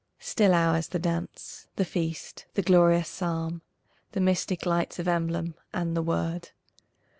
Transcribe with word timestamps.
Still 0.17 0.55
ours 0.55 0.87
the 0.87 0.97
dance, 0.97 1.67
the 1.75 1.85
feast, 1.85 2.47
the 2.55 2.63
glorious 2.63 3.07
Psalm, 3.07 3.61
The 4.13 4.19
mystic 4.19 4.65
lights 4.65 4.97
of 4.97 5.07
emblem, 5.07 5.53
and 5.75 5.95
the 5.95 6.01
Word. 6.01 6.49